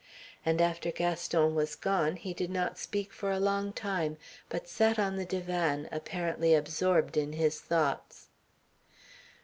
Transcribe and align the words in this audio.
And 0.43 0.61
after 0.63 0.89
Gaston 0.91 1.53
was 1.53 1.75
gone 1.75 2.15
he 2.15 2.33
did 2.33 2.49
not 2.49 2.79
speak 2.79 3.13
for 3.13 3.29
a 3.31 3.39
long 3.39 3.71
time, 3.71 4.17
but 4.49 4.67
sat 4.67 4.97
on 4.97 5.15
the 5.15 5.25
divan, 5.25 5.87
apparently 5.91 6.55
absorbed 6.55 7.17
in 7.17 7.33
his 7.33 7.59
thoughts. 7.59 8.25